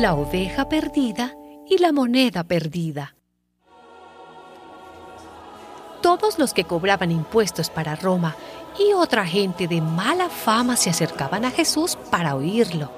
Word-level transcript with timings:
La 0.00 0.12
oveja 0.12 0.68
perdida 0.68 1.34
y 1.66 1.78
la 1.78 1.90
moneda 1.90 2.44
perdida. 2.44 3.16
Todos 6.02 6.38
los 6.38 6.52
que 6.52 6.64
cobraban 6.64 7.10
impuestos 7.10 7.70
para 7.70 7.96
Roma 7.96 8.36
y 8.78 8.92
otra 8.92 9.24
gente 9.24 9.66
de 9.66 9.80
mala 9.80 10.28
fama 10.28 10.76
se 10.76 10.90
acercaban 10.90 11.46
a 11.46 11.50
Jesús 11.50 11.96
para 12.10 12.34
oírlo. 12.34 12.90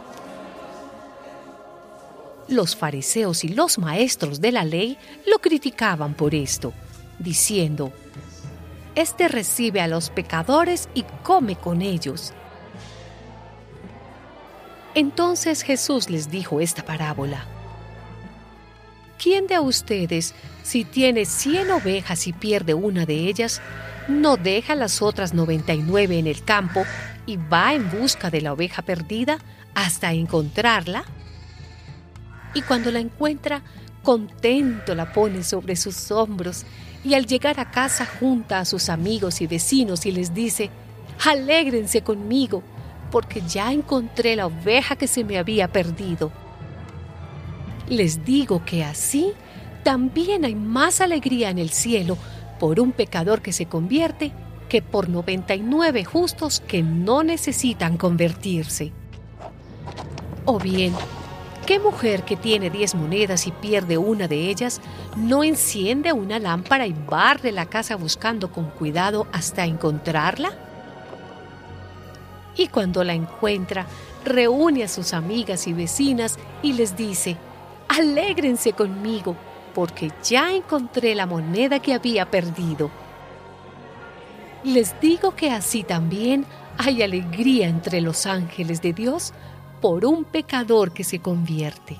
Los 2.49 2.75
fariseos 2.75 3.45
y 3.45 3.51
los 3.51 3.79
maestros 3.79 4.41
de 4.41 4.51
la 4.51 4.65
ley 4.65 4.99
lo 5.25 5.39
criticaban 5.39 6.15
por 6.15 6.35
esto, 6.35 6.73
diciendo, 7.21 7.93
Este 8.97 9.29
recibe 9.29 9.81
a 9.81 9.87
los 9.87 10.11
pecadores 10.11 10.89
y 10.95 11.05
come 11.23 11.55
con 11.55 11.81
ellos. 11.81 12.35
Entonces 14.99 15.63
Jesús 15.63 16.11
les 16.11 16.29
dijo 16.29 16.61
esta 16.61 16.85
parábola. 16.85 17.47
¿Quién 19.17 19.47
de 19.47 19.61
ustedes, 19.61 20.35
si 20.65 20.85
tiene 20.85 21.25
cien 21.25 21.71
ovejas 21.71 22.27
y 22.27 22.33
pierde 22.33 22.75
una 22.75 23.07
de 23.07 23.15
ellas, 23.29 23.63
no 24.09 24.37
deja 24.37 24.75
las 24.75 25.01
otras 25.01 25.35
noventa 25.35 25.73
y 25.73 25.83
nueve 25.83 26.19
en 26.19 26.27
el 26.27 26.43
campo 26.43 26.85
y 27.27 27.37
va 27.37 27.75
en 27.75 27.89
busca 27.93 28.29
de 28.29 28.41
la 28.41 28.53
oveja 28.53 28.83
perdida 28.83 29.39
hasta 29.73 30.13
encontrarla? 30.13 31.05
Y 32.53 32.63
cuando 32.63 32.91
la 32.91 32.99
encuentra, 32.99 33.63
contento 34.03 34.97
la 34.97 35.13
pone 35.13 35.45
sobre 35.45 35.77
sus 35.77 36.11
hombros 36.11 36.65
y 37.05 37.15
al 37.15 37.25
llegar 37.25 37.61
a 37.61 37.71
casa 37.71 38.05
junta 38.05 38.59
a 38.59 38.65
sus 38.65 38.89
amigos 38.89 39.43
y 39.43 39.47
vecinos 39.47 40.07
y 40.07 40.11
les 40.11 40.35
dice, 40.35 40.71
alégrense 41.25 42.03
conmigo, 42.03 42.65
porque 43.11 43.43
ya 43.43 43.73
encontré 43.73 44.37
la 44.37 44.47
oveja 44.47 44.97
que 44.97 45.07
se 45.07 45.25
me 45.25 45.39
había 45.39 45.69
perdido. 45.69 46.31
Les 47.89 48.25
digo 48.25 48.65
que 48.65 48.85
así 48.85 49.33
también 49.83 50.45
hay 50.45 50.55
más 50.55 51.01
alegría 51.01 51.51
en 51.51 51.59
el 51.59 51.71
cielo 51.71 52.19
por 52.59 52.81
un 52.81 52.93
pecador 52.93 53.41
que 53.41 53.53
se 53.53 53.67
convierte 53.67 54.33
que 54.69 54.83
por 54.83 55.09
99 55.09 56.05
justos 56.05 56.61
que 56.61 56.83
no 56.83 57.23
necesitan 57.23 57.97
convertirse. 57.97 58.93
O 60.45 60.59
bien, 60.59 60.93
¿qué 61.67 61.79
mujer 61.79 62.25
que 62.25 62.37
tiene 62.37 62.69
10 62.69 62.95
monedas 62.97 63.47
y 63.47 63.53
pierde 63.53 63.97
una 63.97 64.29
de 64.29 64.51
ellas 64.51 64.81
no 65.17 65.43
enciende 65.43 66.13
una 66.13 66.39
lámpara 66.39 66.87
y 66.87 66.93
barre 66.93 67.53
la 67.53 67.67
casa 67.67 67.97
buscando 67.97 68.53
con 68.53 68.67
cuidado 68.71 69.27
hasta 69.33 69.65
encontrarla? 69.65 70.68
y 72.59 72.67
cuando 72.67 73.03
la 73.05 73.15
encuentra, 73.15 73.87
reúne 74.25 74.85
a 74.85 74.89
sus 74.89 75.15
amigas 75.15 75.67
y 75.67 75.73
vecinas 75.73 76.39
y 76.61 76.75
les 76.75 76.97
dice, 76.97 77.37
alégrense 77.89 78.73
conmigo, 78.75 79.37
porque 79.75 80.11
ya 80.23 80.53
encontré 80.53 81.15
la 81.15 81.25
moneda 81.25 81.79
que 81.79 81.95
había 81.95 82.31
perdido. 82.31 82.91
Les 84.65 85.01
digo 85.01 85.35
que 85.37 85.53
así 85.53 85.85
también 85.85 86.45
hay 86.77 87.03
alegría 87.03 87.69
entre 87.69 88.01
los 88.01 88.27
ángeles 88.27 88.83
de 88.83 88.93
Dios 88.93 89.33
por 89.81 90.05
un 90.05 90.25
pecador 90.25 90.93
que 90.93 91.05
se 91.05 91.21
convierte. 91.21 91.97